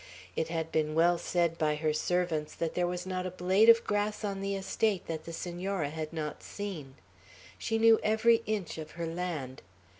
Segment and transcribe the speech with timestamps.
[0.35, 3.83] It had been well said by her servants, that there was not a blade of
[3.83, 6.95] grass on the estate that the Senora had not seen.
[7.59, 9.61] She knew every inch of her land.